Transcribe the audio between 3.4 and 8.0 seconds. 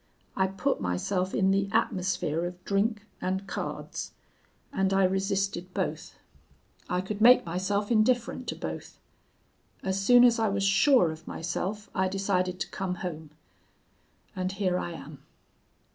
cards. And I resisted both. I could make myself